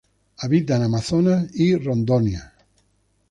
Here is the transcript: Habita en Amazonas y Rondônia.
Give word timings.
Habita 0.39 0.77
en 0.77 0.81
Amazonas 0.81 1.47
y 1.53 1.75
Rondônia. 1.75 2.53